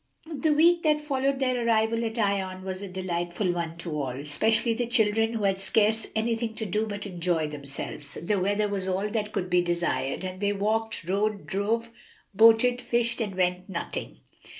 The 0.35 0.51
week 0.51 0.81
that 0.81 0.99
followed 0.99 1.37
their 1.39 1.63
arrival 1.63 2.03
at 2.03 2.17
Ion 2.17 2.63
was 2.63 2.81
a 2.81 2.87
delightful 2.87 3.51
one 3.51 3.77
to 3.77 3.91
all, 3.91 4.17
especially 4.19 4.73
the 4.73 4.87
children, 4.87 5.33
who 5.33 5.43
had 5.43 5.61
scarce 5.61 6.07
anything 6.15 6.55
to 6.55 6.65
do 6.65 6.87
but 6.87 7.05
enjoy 7.05 7.47
themselves. 7.49 8.17
The 8.19 8.39
weather 8.39 8.67
was 8.67 8.87
all 8.87 9.11
that 9.11 9.31
could 9.31 9.47
be 9.47 9.61
desired, 9.61 10.23
and 10.23 10.39
they 10.39 10.53
walked, 10.53 11.03
rode, 11.07 11.45
drove, 11.45 11.91
boated, 12.33 12.81
fished, 12.81 13.21
and 13.21 13.35
went 13.35 13.69
nutting. 13.69 14.21